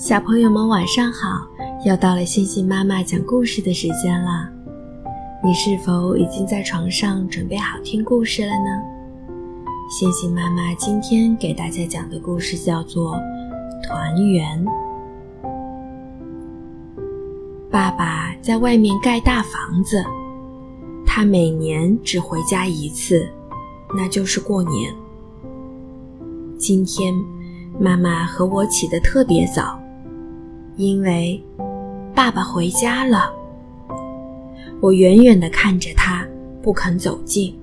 [0.00, 1.46] 小朋友们晚上好！
[1.84, 4.48] 又到了星星妈妈讲故事的时间了。
[5.44, 8.82] 你是否已经在床上准备好听故事了呢？
[9.90, 13.14] 星星妈妈今天给大家讲的故事叫做
[13.86, 14.64] 《团圆》。
[17.70, 20.02] 爸爸在外面盖大房子，
[21.04, 23.28] 他每年只回家一次，
[23.94, 24.94] 那就是过年。
[26.58, 27.14] 今天，
[27.78, 29.78] 妈妈和我起得特别早。
[30.80, 31.38] 因为
[32.14, 33.30] 爸爸回家了，
[34.80, 36.26] 我远远地看着他，
[36.62, 37.54] 不肯走近。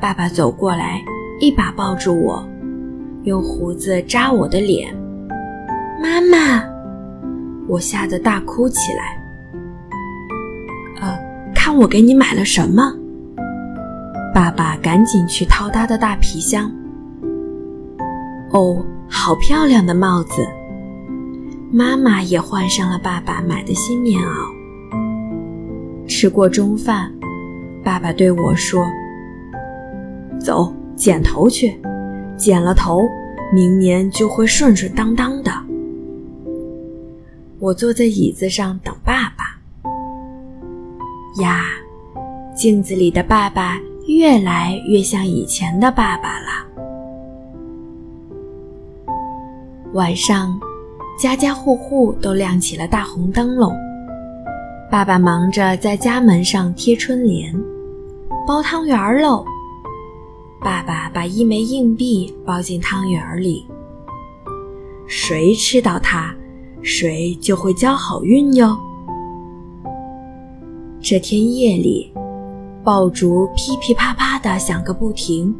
[0.00, 1.02] 爸爸走过来，
[1.40, 2.40] 一把抱住我，
[3.24, 4.96] 用胡子扎我的脸。
[6.00, 6.62] 妈妈，
[7.66, 9.20] 我吓得大哭起来。
[11.00, 11.18] 呃，
[11.52, 12.94] 看我给你买了什么？
[14.32, 16.70] 爸爸赶紧去掏他的大皮箱。
[18.52, 20.46] 哦，好漂亮的帽子。
[21.74, 24.52] 妈妈也换上了爸爸买的新棉袄。
[26.06, 27.10] 吃过中饭，
[27.82, 28.84] 爸爸对我说
[30.38, 31.80] ：“走，剪头去，
[32.36, 33.00] 剪了头，
[33.54, 35.50] 明年就会顺顺当当的。”
[37.58, 39.58] 我坐在椅子上等爸爸。
[41.42, 41.64] 呀，
[42.54, 46.48] 镜子里的爸爸越来越像以前的爸爸了。
[49.94, 50.60] 晚上。
[51.18, 53.72] 家家户户都亮起了大红灯笼，
[54.90, 57.54] 爸爸忙着在家门上贴春联，
[58.46, 59.44] 包汤圆喽。
[60.60, 63.66] 爸爸把一枚硬币包进汤圆里，
[65.06, 66.34] 谁吃到它，
[66.82, 68.76] 谁就会交好运哟。
[71.00, 72.12] 这天夜里，
[72.82, 75.54] 爆竹噼噼啪啪的响个不停，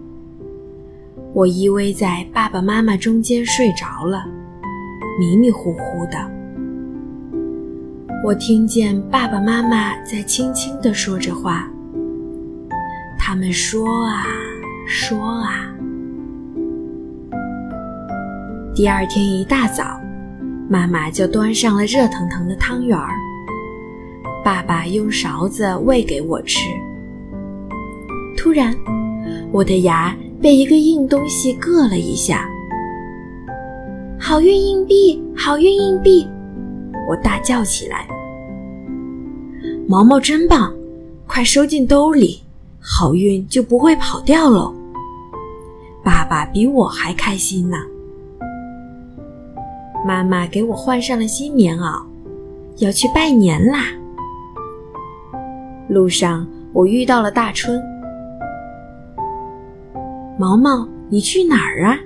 [1.35, 4.25] 我依偎在爸爸妈妈中间睡着了。
[5.23, 6.19] 迷迷糊糊的，
[8.25, 11.71] 我听见爸爸妈妈在轻轻地说着话。
[13.21, 14.27] 他们说啊
[14.85, 15.73] 说啊。
[18.75, 20.01] 第二天一大早，
[20.69, 23.15] 妈妈就端上了热腾腾的汤圆儿，
[24.45, 26.59] 爸爸用勺子喂给我吃。
[28.37, 28.75] 突然，
[29.53, 30.13] 我的牙
[30.43, 32.49] 被一个硬东西硌了一下。
[34.25, 36.29] 好运硬币，好运硬币！
[37.11, 38.07] 我大叫起来。
[39.89, 40.73] 毛毛真棒，
[41.27, 42.41] 快收进兜里，
[42.81, 44.73] 好运就不会跑掉喽。
[46.05, 47.77] 爸爸比我还开心呢。
[50.07, 52.01] 妈妈给我换上了新棉袄，
[52.79, 53.87] 要去拜年啦。
[55.89, 57.83] 路上我遇到了大春。
[60.39, 61.99] 毛毛，你去哪儿啊？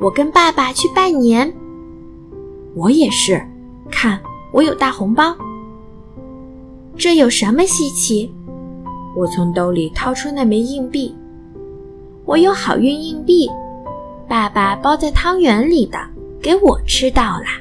[0.00, 1.52] 我跟爸爸去拜年，
[2.74, 3.40] 我也是。
[3.90, 4.20] 看，
[4.52, 5.34] 我有大红包。
[6.96, 8.34] 这有什么稀奇？
[9.16, 11.14] 我从兜里掏出那枚硬币。
[12.24, 13.48] 我有好运硬币，
[14.28, 15.98] 爸爸包在汤圆里的，
[16.42, 17.60] 给我吃到啦。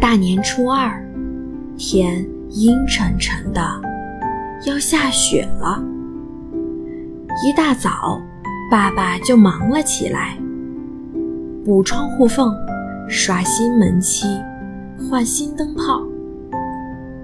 [0.00, 1.02] 大年初二，
[1.76, 3.80] 天阴沉沉的，
[4.66, 5.82] 要下雪了。
[7.44, 8.20] 一大早。
[8.68, 10.36] 爸爸就忙了起来，
[11.64, 12.52] 补窗户缝，
[13.08, 14.26] 刷新门漆，
[15.08, 16.02] 换新灯泡。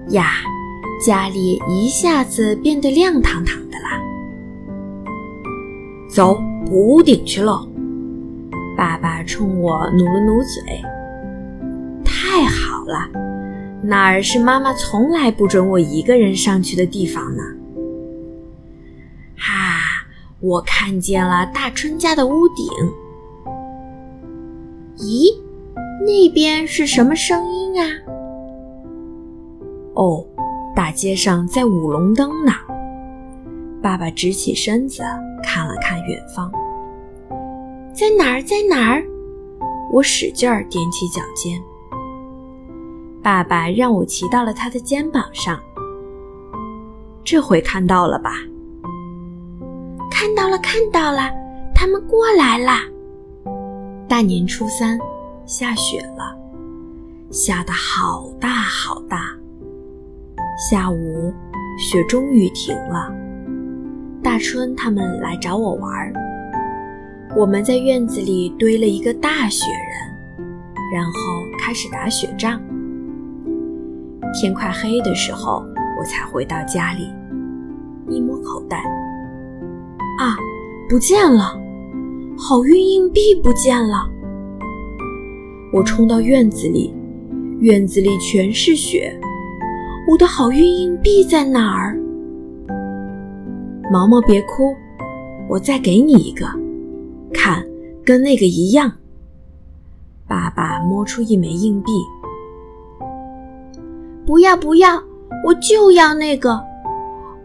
[0.09, 0.31] 呀，
[1.05, 3.99] 家里一下子变得亮堂堂的啦！
[6.09, 7.67] 走，补屋顶去喽！
[8.77, 10.81] 爸爸冲我努了努嘴。
[12.05, 13.09] 太好了，
[13.81, 17.43] 那儿是妈妈从来不准我一个人上去的地方呢。
[20.43, 22.67] 我看见了大春家的屋顶。
[24.97, 25.33] 咦，
[26.05, 27.87] 那边是什么声音啊？
[29.93, 30.25] 哦，
[30.75, 32.51] 大街上在舞龙灯呢。
[33.81, 35.01] 爸爸直起身子
[35.41, 36.51] 看了看远方，
[37.93, 38.43] 在哪儿？
[38.43, 39.01] 在哪儿？
[39.93, 41.57] 我使劲儿踮起脚尖。
[43.21, 45.57] 爸爸让我骑到了他的肩膀上。
[47.23, 48.31] 这回看到了吧？
[50.53, 51.31] 我，看到了，
[51.73, 52.73] 他们过来了。
[54.07, 54.99] 大年初三，
[55.47, 56.37] 下雪了，
[57.31, 59.35] 下的好大好大。
[60.69, 61.33] 下午，
[61.79, 63.11] 雪终于停了。
[64.21, 66.13] 大春他们来找我玩，
[67.35, 70.45] 我们在院子里堆了一个大雪人，
[70.93, 71.11] 然后
[71.57, 72.61] 开始打雪仗。
[74.39, 75.65] 天快黑的时候，
[75.99, 77.11] 我才回到家里，
[78.07, 78.83] 一摸口袋。
[80.19, 80.37] 啊，
[80.89, 81.59] 不见了！
[82.37, 84.09] 好运硬币不见了！
[85.71, 86.93] 我冲到院子里，
[87.59, 89.19] 院子里全是雪。
[90.07, 91.97] 我的好运硬币在哪儿？
[93.91, 94.75] 毛毛，别哭，
[95.49, 96.45] 我再给你一个，
[97.33, 97.65] 看，
[98.05, 98.91] 跟那个一样。
[100.27, 101.91] 爸爸摸出一枚硬币。
[104.25, 105.01] 不要不要，
[105.45, 106.61] 我就要那个！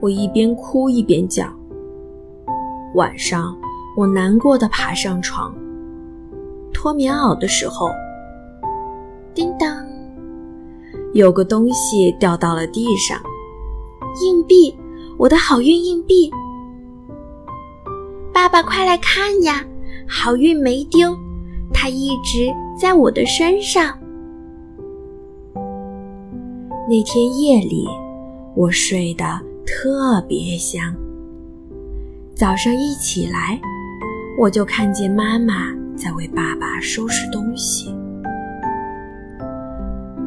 [0.00, 1.44] 我一边哭一边叫。
[2.94, 3.56] 晚上，
[3.96, 5.55] 我难过的爬上床，
[6.73, 7.90] 脱棉袄的时候，
[9.35, 9.87] 叮当，
[11.12, 13.20] 有个东西掉到了地上。
[14.23, 14.75] 硬币，
[15.19, 16.31] 我的好运硬币！
[18.32, 19.64] 爸爸，快来看呀，
[20.08, 21.14] 好运没丢，
[21.73, 23.96] 它一直在我的身上。
[26.88, 27.87] 那天夜里，
[28.56, 29.25] 我睡得
[29.67, 30.94] 特别香。
[32.38, 33.61] 早上一起来，
[34.38, 37.93] 我就看见妈妈在为爸爸收拾东西。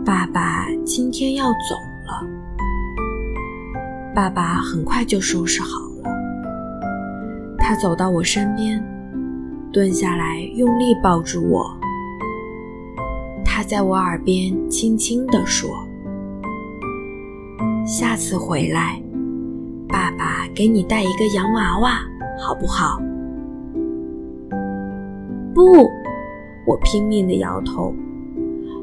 [0.05, 1.75] 爸爸今天要走
[2.05, 2.27] 了。
[4.13, 6.11] 爸爸很快就收拾好了。
[7.57, 8.83] 他走到我身边，
[9.71, 11.65] 蹲下来，用力抱住我。
[13.45, 15.69] 他在我耳边轻轻地说。
[17.85, 19.01] 下次回来，
[19.91, 21.99] 爸爸给你带一个洋娃娃，
[22.39, 22.99] 好不好？
[25.53, 25.89] 不，
[26.65, 27.93] 我拼命的摇头。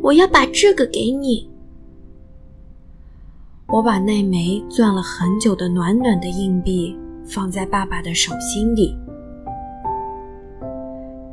[0.03, 1.49] 我要把这个给你。
[3.67, 8.97] 我把那枚攥了很久的暖暖的硬币放在爸爸的手心里。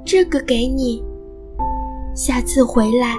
[0.03, 1.03] 这个给你。
[2.15, 3.15] 下次回来，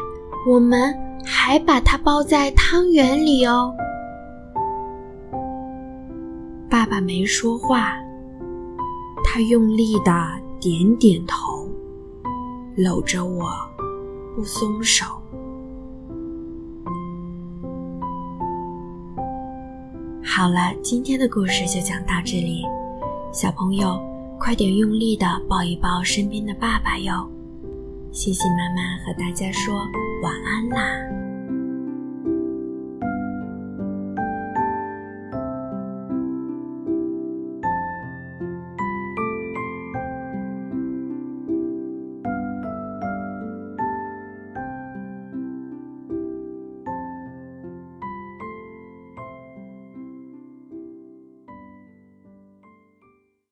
[0.49, 3.75] 我们还把它包在汤圆里哦。
[6.96, 7.93] 爸没说话，
[9.22, 10.10] 他用力的
[10.58, 11.69] 点点头，
[12.75, 13.50] 搂着我
[14.34, 15.04] 不松手。
[20.25, 22.64] 好了，今天的故事就讲到这里，
[23.31, 24.00] 小朋友
[24.40, 27.28] 快点用力的抱一抱身边的爸爸哟！
[28.10, 29.75] 谢谢妈妈和大家说
[30.22, 31.25] 晚安啦。